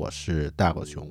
[0.00, 1.06] 我是大狗熊。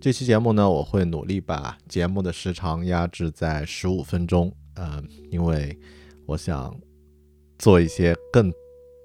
[0.00, 5.78] 这期节目呢，我会努力把节目的时长压制在十五分钟，呃，因为
[6.26, 6.76] 我想
[7.60, 8.52] 做一些更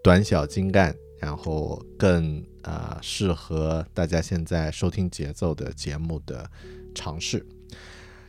[0.04, 6.50] 短小精干，然后更啊适合大家现在收听节奏的节目的
[6.96, 7.46] 尝试。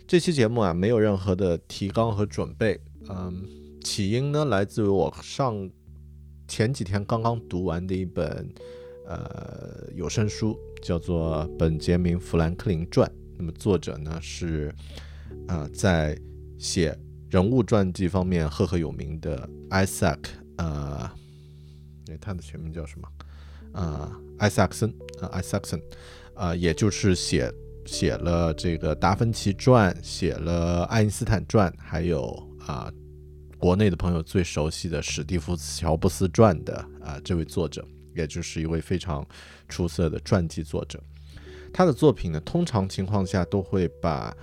[0.07, 3.43] 这期节目啊，没有任何的提纲和准备，嗯，
[3.83, 5.71] 起因呢，来自于我上。
[6.47, 8.53] 前几天刚刚读完的一本
[9.11, 13.09] 呃有声书，叫做《本杰明·富兰克林传》。
[13.37, 14.73] 那么作者呢是
[15.49, 16.17] 呃在
[16.59, 16.97] 写
[17.29, 20.19] 人物传记方面赫赫有名的 Isaac，
[20.59, 21.11] 呃，
[22.21, 23.09] 他的全名叫什么？
[23.73, 24.89] 呃，艾萨克森
[25.21, 25.83] 啊，艾萨克森
[26.35, 27.53] 啊，也就是写
[27.87, 32.33] 写了这个达芬奇传，写了爱因斯坦传，还有
[32.67, 32.93] 啊。
[33.59, 39.27] 国内的朋友最熟悉的史蒂夫·乔布斯传的啊，这位作者，也就是一位非常
[39.69, 41.03] 出色的传记作者。
[41.73, 44.37] 他的作品呢，通常情况下都会把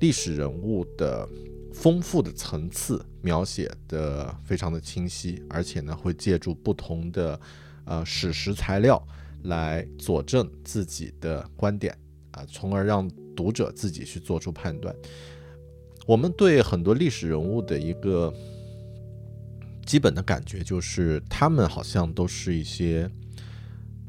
[0.00, 1.28] 历史人物的
[1.72, 7.40] 丰富的层次描写的非常的清晰，而且呢，会借助不同的
[7.84, 9.00] 呃史实材料
[9.44, 11.96] 来佐证自己的观点
[12.32, 14.94] 啊，从而让读者自己去做出判断。
[16.06, 18.32] 我们对很多历史人物的一个。
[19.92, 23.10] 基本的感觉就是，他们好像都是一些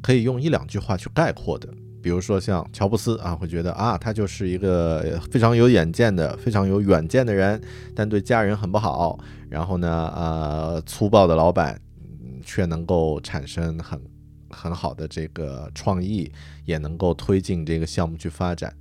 [0.01, 1.67] 可以用一两句话去概括的。
[2.01, 7.61] 比如说像乔布斯啊，会觉得啊，他就是一个非常有远见的、非常有远见的人，
[7.93, 9.19] 但对家人很不好。
[9.49, 11.77] 然后呢，呃，粗暴的老板
[12.45, 14.01] 却能够产生很
[14.51, 16.31] 很好的这个创意，
[16.63, 18.73] 也能够推进这个项目去发展。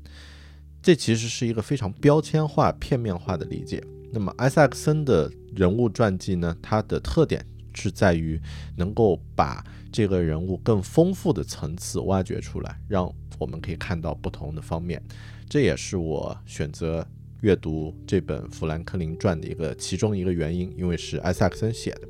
[0.81, 3.83] 这其实是一个非常标签化、片面化的理解。
[4.15, 6.55] 那么埃萨克森的人物传记呢？
[6.61, 7.43] 它的特点
[7.75, 8.39] 是在于
[8.77, 15.03] 能够把这个人物更丰富的层次挖掘出来，让我们可以看到不同的方面。
[15.49, 17.07] 这也是我选择
[17.41, 22.03] 阅读这本《富兰克林传》的一个其中一个原因，因为是埃萨克森写的。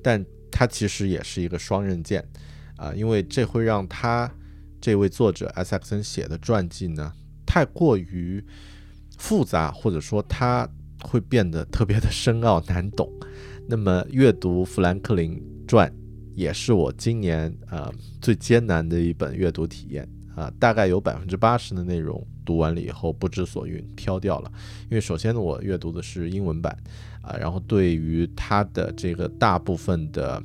[0.00, 2.24] 但它其实也是一个双刃剑
[2.76, 4.32] 啊，因为这会让他
[4.80, 7.12] 这位作者埃萨克森写的传记呢
[7.44, 8.44] 太过于
[9.18, 10.68] 复杂，或者说他。
[11.02, 13.10] 会变得特别的深奥难懂。
[13.66, 15.88] 那么阅读《富兰克林传》
[16.34, 17.90] 也是我今年呃
[18.20, 20.06] 最艰难的一本阅读体验
[20.36, 24.52] 啊，大概有百分之八十的内容读完了以后不知所云，飘掉了。
[24.90, 26.76] 因为首先呢，我阅读的是英文版
[27.22, 30.42] 啊，然后对于它的这个大部分的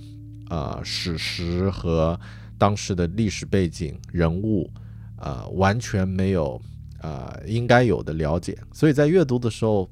[0.50, 2.18] 呃史实和
[2.58, 4.72] 当时的历史背景人物
[5.18, 6.62] 呃完全没有
[7.02, 9.90] 呃应该有的了解，所以在阅读的时候。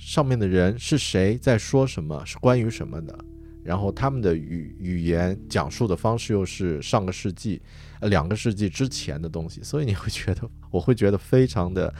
[0.00, 2.24] 上面的人是谁在说什么？
[2.24, 3.16] 是关于什么的？
[3.62, 7.60] 然后他们的语语言讲述的方式又是上个世纪、
[8.00, 11.92] 呃两个世纪之前的东西，所以你会觉得，我会觉得非常的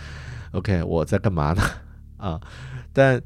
[0.52, 0.82] OK。
[0.82, 1.62] 我在干嘛呢？
[2.16, 2.40] 啊！
[2.92, 3.22] 但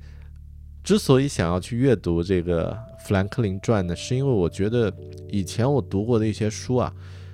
[0.82, 2.72] 之所以想要去阅读这个
[3.06, 4.92] 《富兰克林传》呢，是因为我觉得
[5.28, 6.92] 以前我读过的一些书啊，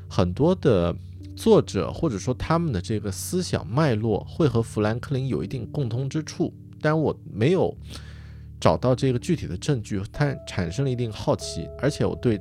[0.09, 0.95] 很多的
[1.35, 6.55] 作者或者说他们的这个思想脉络会和富兰克林有一定共通之处。
[6.81, 7.77] 但我没有
[8.61, 12.41] 找到这个具体的证据，他产生了一定好奇，而且我对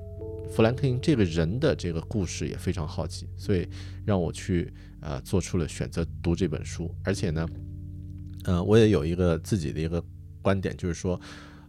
[0.51, 3.67] 富兰克林这个人的这个故事也非常好奇，所以
[4.05, 6.93] 让我去呃做出了选择读这本书。
[7.03, 7.47] 而且呢，
[8.45, 10.03] 嗯，我也有一个自己的一个
[10.41, 11.19] 观点，就是说，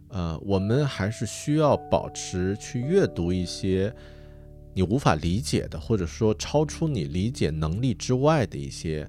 [0.09, 3.93] 呃，我们还是需要保持去阅读一些
[4.73, 9.07] 你无法理解的，或者说超出你理解能力之外的一些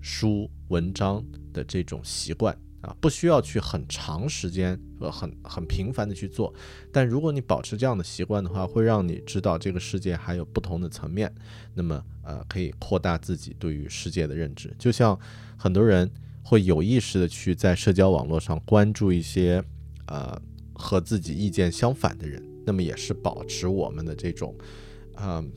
[0.00, 2.56] 书文章的这种习惯。
[2.84, 6.52] 啊，不需要去很长时间和很很频繁的去做，
[6.92, 11.32] 但如果你保持这样的习惯的话，会让你知道这个世界还有不同的层面，
[11.72, 14.74] 那么呃，可以扩大自己对于世界的认知。
[14.78, 15.18] 就像
[15.56, 16.10] 很多人
[16.42, 19.64] 会有意识的去在社交网络上关注一些
[20.06, 20.38] 呃
[20.74, 24.54] 和自己意见相反的人，那么也是保持我们的这种，
[25.16, 25.50] 嗯，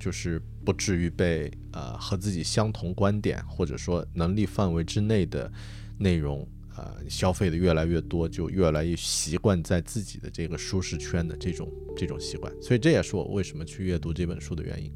[0.00, 5.52] 就是不至于被呃和自己相同观点或者说能力范围之内的
[5.98, 6.44] 内容。
[6.76, 14.92] 呃，消费的越来越多，就越来越习惯在自己的这个舒适圈的这种这种习惯，所以这也是我为什么去阅读这本书的原因。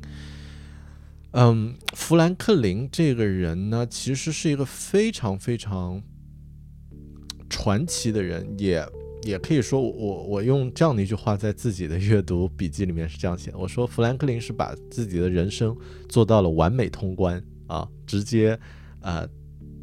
[1.32, 6.02] 嗯，富兰克林这个人呢，其实是一个非常非常
[7.50, 8.82] 传奇的人，也
[9.23, 15.76] 也可以说，我我用这样的一句话在自己的阅读笔记里面是这样写的：我说，富兰克林是把自己的人生
[16.08, 18.58] 做到了完美通关啊，直接
[19.00, 19.28] 呃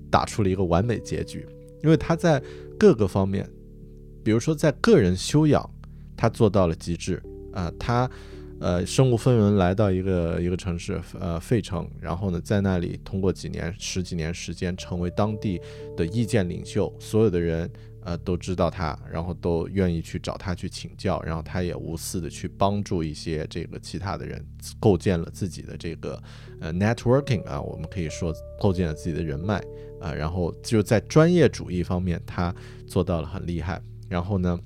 [0.10, 1.45] 打出了一个完美结局，
[1.83, 2.41] 因为他在
[2.80, 3.47] 各个方面，
[4.24, 5.69] 比如说在个人修养，
[6.18, 7.21] 他做到了极致
[7.51, 8.09] 啊，他。
[8.59, 15.59] 呃，身无分文来到一个一个城市，呃，费城，然后呢，在那里通过几年、十几年时间，成为当地
[15.97, 17.69] 的意见领袖，所有的人
[18.03, 24.45] 呃都知道他，然后都愿意去找他去请教，然后他也无私的去帮助一些这个其他的人，
[24.79, 26.21] 构建了自己的这个
[26.59, 29.63] 呃 networking 啊，我们可以说构建了自己的人脉
[30.01, 32.53] 啊，然后就在专业主义方面，他
[32.88, 34.59] 做到了很厉害，然后呢，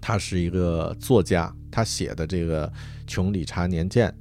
[0.00, 1.54] 他是一个作家。
[1.74, 2.68] 他写的这个
[3.06, 4.14] 《穷理查年鉴》，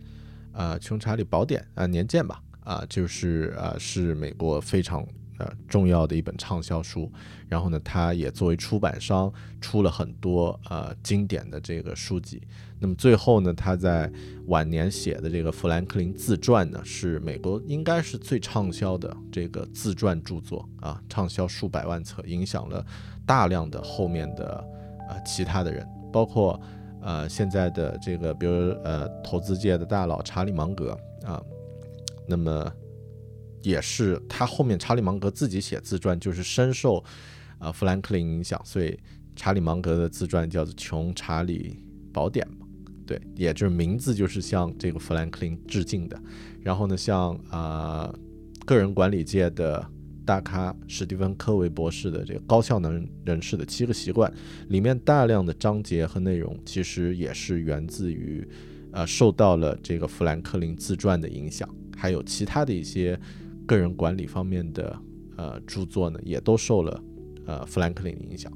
[0.58, 5.06] 啊，《穷查理宝典》啊，年鉴吧，啊，就是啊，是美国非常
[5.42, 7.12] 呃重要的一本畅销书。
[7.50, 12.42] 然后呢，他也作为出版商出了很多呃经典的这个书籍。
[12.80, 14.12] 那么最后呢，他在
[14.48, 22.86] 晚年写的这个《富兰克林自传》呢，是美国应该是最畅销的这个自传著作啊，畅销数百万册，影响了
[23.26, 24.64] 大量的后面的
[25.10, 26.60] 呃其他的人，包括。
[27.04, 28.54] 呃，现在的这个，比如
[28.84, 30.96] 呃，投资界的大佬查理芒格
[31.26, 31.42] 啊，
[32.28, 32.72] 那么
[33.62, 37.04] 也是他后面查理芒格自己写自传，就是深受
[37.60, 38.98] 啊富兰克林影响，所以
[39.36, 42.66] 查理芒格的自传叫做《穷查理宝典》嘛，
[43.06, 46.22] 对，也就是名字就是向这个富兰克林致敬的。
[46.62, 48.14] 然后呢，像啊
[48.66, 49.86] 个人管理界的。
[50.24, 54.32] 大咖史蒂芬·科维博士的这个高效能人士的七个习惯，
[54.70, 58.48] 里面大量的章节和内容，其实也是源自于，
[58.94, 61.68] 呃，受到了这个富兰克林自传的影响，
[61.98, 63.20] 还有其他的一些
[63.76, 64.98] 个人管理方面的
[65.38, 67.04] 呃著作呢，也都受了
[67.46, 68.52] 呃富兰克林的影响。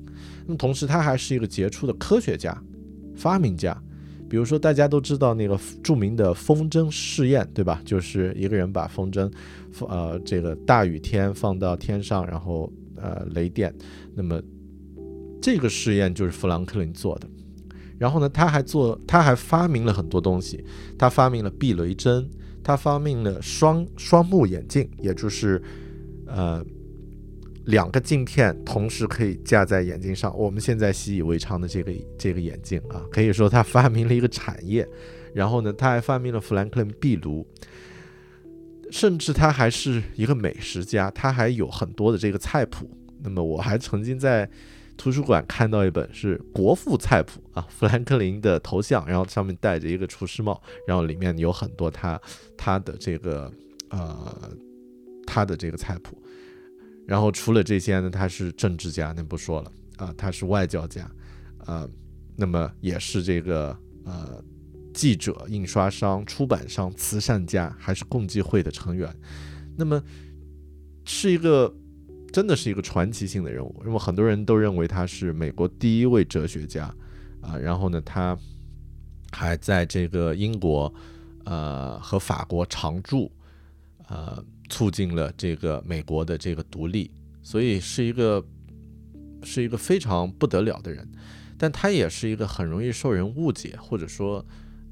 [0.45, 2.61] 那么同时，他还是一个杰出的科学家、
[3.15, 3.81] 发明家。
[4.27, 7.79] 比如说，大家都知道那个著名的风筝试验，对吧？
[7.85, 9.31] 就是一个人把风筝，
[9.87, 13.73] 呃，这个大雨天放到天上，然后呃雷电。
[14.15, 14.41] 那么
[15.39, 17.29] 这个试验就是富兰克林做的。
[17.99, 20.65] 然后呢，他还做，他还发明了很多东西。
[20.97, 22.27] 他发明了避雷针，
[22.65, 25.61] 他发明了双双目眼镜，也就是
[26.27, 26.61] 呃。
[27.67, 34.87] 两个镜片同时可以架在眼睛上，我们现在习以为常的这个这个眼镜啊，可以说他发明了一个产业。
[35.33, 37.43] 然后呢，他还发明了富兰克林壁炉，
[38.91, 42.87] 甚至他还是一个美食家，他还有很多的这个菜谱。
[43.23, 44.47] 那么我还曾经在
[44.97, 52.19] 图书馆看到一本是国父菜谱啊，富兰克林的头像，然后上面戴着一个厨师帽，然后里面有很多他
[52.57, 53.51] 他的这个
[53.89, 54.51] 呃
[55.27, 56.21] 他的这个菜谱。
[57.05, 61.09] 然后除了这些呢，他是政治家，那不说了啊，他是外交家，
[61.59, 61.87] 啊，
[62.35, 64.43] 那么也是这个呃
[64.91, 69.13] 记者、印刷商、出版商、慈善家，还是共济会的成员，
[69.77, 70.01] 那么
[71.03, 71.71] 是一个
[72.35, 76.93] 真的是一个传奇性的人物，那么很多人都认为他是美国第一位哲学家
[77.39, 78.37] 啊，然后呢，他
[79.31, 80.93] 还在这个英国
[81.45, 83.31] 呃和法国常驻，
[84.09, 84.43] 呃。
[84.67, 87.11] 促进了这个美国的这个独立，
[87.43, 88.43] 所以是一个
[89.43, 91.07] 是一个非常不得了的人，
[91.55, 94.43] 但他也是一个很容易受人误解，或者说，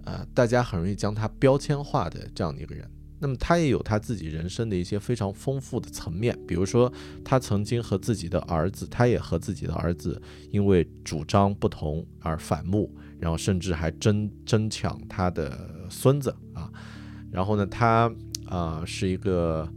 [0.05, 2.87] 呃，大家很容易将他标签化的这样的一个人。
[3.23, 6.91] 那么他也有他自己人生的一些非常丰富的层面，比如说
[7.23, 16.69] 他曾经和自己的儿子，他也和自己的儿子因为主张不同而反目，然后甚至还争争抢他的孙子啊，
[17.31, 18.13] 然后呢，他。
[18.45, 19.67] 啊，是一个，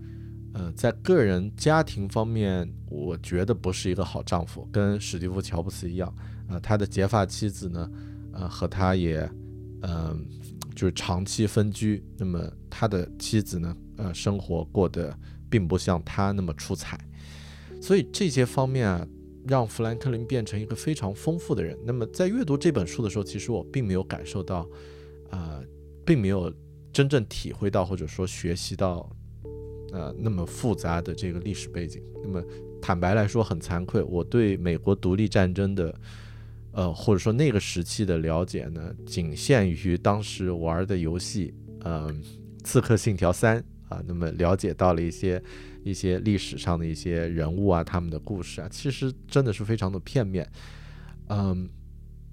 [0.53, 6.15] 呃，在个人家庭方面，我觉得不是一个好丈夫，跟史蒂夫·乔布斯一样，
[6.49, 7.91] 啊，他的结发妻子呢，
[8.33, 9.21] 呃，和他也，
[9.83, 10.27] 嗯，
[10.77, 15.19] 就是长期分居，那么他的妻子呢，呃，生活过得
[15.51, 16.97] 并不像他那么出彩，
[17.83, 19.05] 所以这些方面啊，
[19.49, 21.77] 让富兰克林变成一个非常丰富的人。
[21.85, 24.69] 那么在阅读这本书的时候，其实我并没有感受到，
[25.31, 25.61] 啊，
[26.05, 26.53] 并没有。
[26.93, 29.07] 真正体会到或者说学习到，
[29.93, 32.43] 呃，那么复杂的这个历史背景，那么
[32.81, 35.95] 坦白来说很惭愧，我对美国独立战争的，
[36.77, 41.55] 呃，或者说那个时期的了解呢，仅限于当时玩的游戏，
[41.85, 42.23] 嗯，
[42.63, 45.43] 《刺客信条三》啊，那么了解到了一些
[45.83, 50.47] 一些历史上的一些人物啊，他们的故事啊，其实真的是非常的片面，
[51.29, 51.69] 嗯，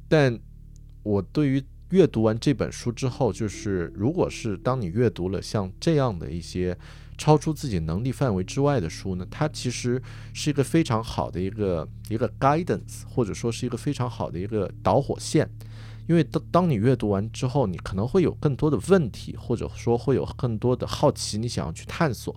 [0.08, 0.38] 但
[1.02, 1.64] 我对于。
[1.90, 6.76] 阅读完这本书之后，就是如果是当你阅读了像这样的一些
[7.18, 10.02] 超出自己能力范围之外的书呢，它其实
[10.34, 15.50] 是一个非常好的一个一个 guidance，或者说是一个非常好的一个导火线。
[16.06, 22.36] 因为当当你阅读完之后，你可能会有更多的问题，或者说会有更多的好奇，你想要去探索。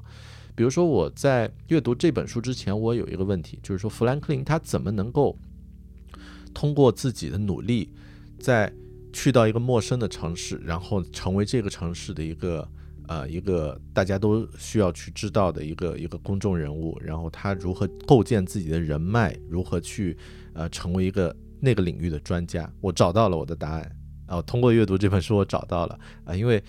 [0.54, 5.36] 比如说我在阅读这本书之前，我有一个问题，就是说富兰克林他怎么能够
[6.54, 7.92] 通过自己的努力，
[8.38, 8.72] 在
[9.12, 12.66] 去到一个陌生的城市，然后成为这个城市的一个
[13.08, 20.16] 呃一个大家都需要去知道的一个一个公众人物，然后他如何构建自己的人脉，如何去
[20.54, 22.70] 呃成为一个那个领域的专家？
[22.80, 23.96] 我找到了我的答案
[24.26, 24.42] 啊！
[24.42, 26.62] 通过阅读这本书，我找到了啊，因为。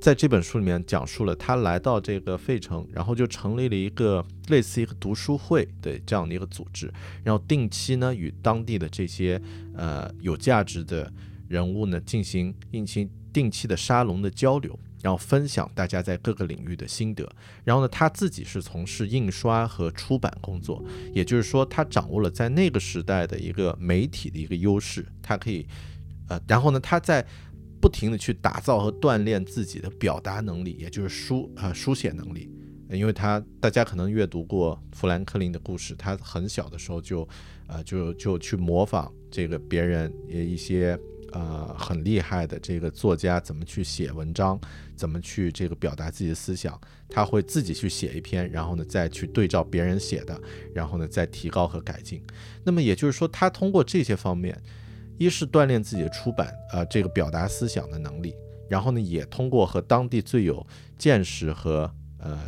[0.00, 6.88] 在这本书里面讲述了他来到这个费城，然后就成立了一个类似一个读书会的这样的一个组织，
[7.24, 9.42] 然后定期呢与当地的这些
[9.74, 11.12] 呃有价值的
[11.48, 17.28] 人物呢进行进行定期的沙龙的交流，然后分享大家在各个领域的心得。
[17.64, 25.66] 然后呢他自己是从事印刷和出版工作，也就是说他掌握了在那个时代的一个媒体的一个优势，他可以
[26.28, 27.26] 呃，然后呢他在。
[27.80, 32.50] 不停的去打造和锻炼自己的表达能力，也就是书啊书写能力，
[32.90, 37.28] 因为他大家可能阅读过富兰克林的故事，他很小的时候就，
[37.68, 40.98] 呃就就去模仿这个别人也一些
[41.32, 44.60] 呃很厉害的这个作家怎么去写文章，
[44.96, 50.40] 怎么去这个表达自己的思想，他会自己去写一篇，然后呢再去对照别人写的，
[50.74, 52.22] 然后呢再提高和改进。
[52.64, 54.60] 那么也就是说，他通过这些方面。
[55.20, 58.32] 一是锻炼自己的出版啊这个表达思想的能力，
[58.68, 60.64] 然后呢，也通过和当地最有
[60.96, 62.38] 见识和呃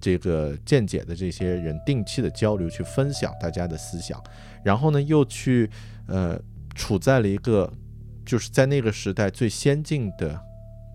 [0.00, 4.22] 这个见解的这些人定期的交流，去分享大家的思想，
[4.64, 5.68] 然后呢，又去
[6.06, 6.40] 呃
[6.76, 7.68] 处在了一个
[8.28, 10.38] 就是在那个时代最先进的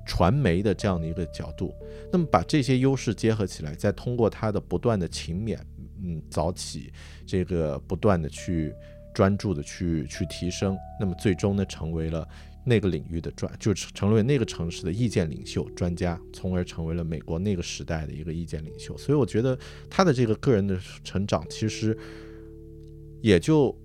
[0.06, 1.74] 传媒的这样的一个角度，
[2.12, 5.58] 那么把这些优势结合起来，再通过他的不断的勤勉，
[6.04, 6.94] 嗯，早起
[7.26, 8.74] 这个不断的去。
[9.16, 12.28] 专注的去去提升，那么最终呢，成为了
[12.66, 18.98] 那个领域的专，就成为那个城市的意见领袖、专家，从而成为了美国那个时代的一个意见领袖。
[18.98, 19.56] 所以我觉得
[19.88, 21.96] 他的这个个人的成长，其实
[23.22, 23.78] 也就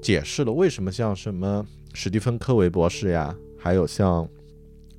[0.00, 4.28] 解释了为什么像什么史蒂芬·科维博士呀，还有像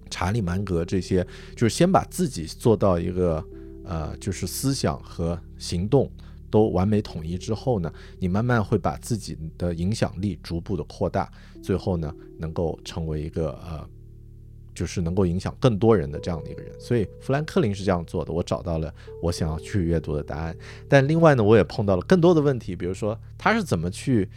[0.09, 3.43] 查理·芒格这些，就是先把自己做到一个
[3.83, 6.11] 呃，就是思想和行动。
[6.51, 11.31] 都完美统一之后呢，你慢慢会把自己的影响力逐步的扩大，
[11.61, 13.87] 最后呢，能够成为一个呃，
[14.73, 16.73] 就是能够影响更多人的这样的一个人。
[16.79, 18.91] 所以富兰克林是这样做的，我找到了
[19.21, 20.57] 我想要去阅读的答案。
[20.87, 24.27] 但另外呢，我也碰到了更多的问题，比如说他是怎么去，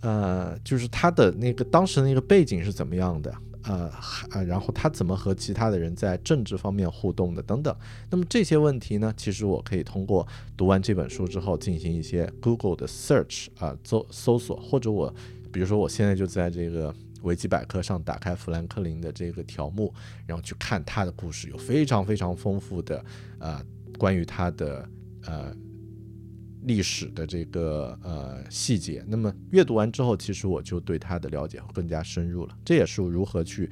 [0.00, 3.34] 呃，就是他的那个当时那个背景是怎么样的。
[3.64, 3.90] 呃，
[4.30, 7.76] 啊，然后他怎么和其他的人在政治方面互动的等等，
[8.08, 10.26] 那么这些问题呢，其实我可以通过
[10.56, 15.12] 读完这本书之后进行一些 Google 的 search 啊，搜搜索，或者我，
[15.52, 19.92] 比如说我现在就在这个维基百科上打开富兰克林的这个条目，
[20.24, 23.04] 然后去看他的故事，有非常非常丰富的
[23.38, 23.60] 呃
[23.98, 24.88] 关于他的
[25.26, 25.54] 呃。
[26.68, 32.54] 历史的这个呃细节，那么阅读完之后，其实我就对他的了解会更加深入了。
[32.62, 33.70] 这也是如何去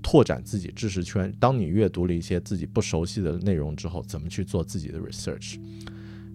[0.00, 1.34] 拓展自己知识圈。
[1.40, 5.58] 当你阅读了一些自己不熟悉的内容之后，怎么去做自己的 research？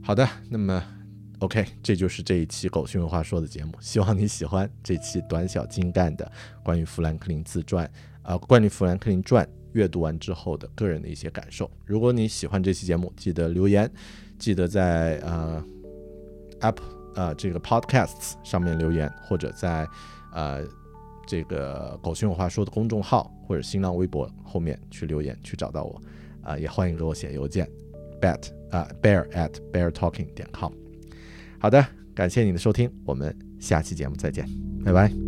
[0.04, 0.84] 好的，那么
[1.40, 3.72] OK，这就是这一期狗熊文化说的节目。
[3.80, 6.30] 希望你喜欢这期短小精干的
[6.62, 7.90] 关于富兰克林自传
[8.24, 11.72] 啊，关于富兰克林传阅读完之后的个人的一些感受。
[11.86, 13.90] 如果你喜欢这期节目，记得留言，
[14.38, 15.66] 记得在呃。
[16.64, 16.78] App
[17.16, 19.88] 呃，这个 Podcasts 上面留言，或者在
[20.34, 20.64] 呃
[21.28, 26.02] 这个狗熊有话说的公众号或者新浪微博后面去留言，去找到我
[26.42, 27.70] 啊，也欢迎给我写邮件
[28.20, 30.74] ，bet 啊 bear at beartalking 点 com。
[31.60, 34.50] 好的，感谢你的收听，我们下期节目再见，
[34.84, 35.23] 拜拜。